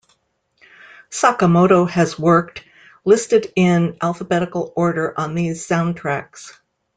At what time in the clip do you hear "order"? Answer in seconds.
4.75-5.13